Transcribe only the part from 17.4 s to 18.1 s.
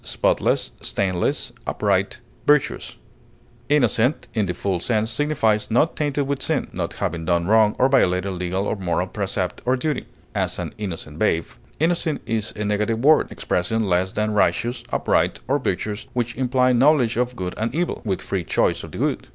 and evil,